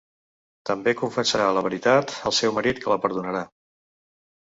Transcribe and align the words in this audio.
També 0.69 0.93
confessarà 1.01 1.49
la 1.57 1.63
veritat 1.67 2.13
al 2.29 2.35
seu 2.37 2.55
marit 2.59 2.81
que 2.87 2.91
la 2.95 2.99
perdonarà. 3.05 3.43